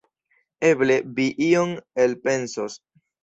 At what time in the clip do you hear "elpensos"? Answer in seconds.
2.07-2.81